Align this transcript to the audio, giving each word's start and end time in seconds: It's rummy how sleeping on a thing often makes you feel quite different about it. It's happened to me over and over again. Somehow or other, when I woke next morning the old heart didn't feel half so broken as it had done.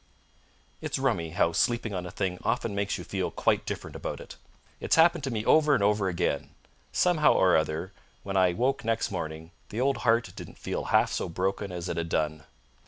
It's 0.81 0.97
rummy 0.97 1.29
how 1.29 1.51
sleeping 1.51 1.93
on 1.93 2.07
a 2.07 2.09
thing 2.09 2.39
often 2.41 2.73
makes 2.73 2.97
you 2.97 3.03
feel 3.03 3.29
quite 3.29 3.67
different 3.67 3.95
about 3.95 4.19
it. 4.19 4.35
It's 4.79 4.95
happened 4.95 5.23
to 5.25 5.29
me 5.29 5.45
over 5.45 5.75
and 5.75 5.83
over 5.83 6.07
again. 6.09 6.55
Somehow 6.91 7.33
or 7.33 7.55
other, 7.55 7.91
when 8.23 8.35
I 8.35 8.53
woke 8.53 8.83
next 8.83 9.11
morning 9.11 9.51
the 9.69 9.79
old 9.79 9.97
heart 9.97 10.33
didn't 10.35 10.57
feel 10.57 10.85
half 10.85 11.11
so 11.11 11.29
broken 11.29 11.71
as 11.71 11.87
it 11.87 11.97
had 11.97 12.09
done. 12.09 12.45